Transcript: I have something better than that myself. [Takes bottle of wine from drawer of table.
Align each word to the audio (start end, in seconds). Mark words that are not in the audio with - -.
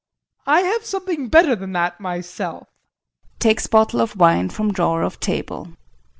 I 0.47 0.61
have 0.61 0.83
something 0.83 1.27
better 1.27 1.55
than 1.55 1.73
that 1.73 1.99
myself. 1.99 2.67
[Takes 3.37 3.67
bottle 3.67 4.01
of 4.01 4.19
wine 4.19 4.49
from 4.49 4.73
drawer 4.73 5.03
of 5.03 5.19
table. 5.19 5.73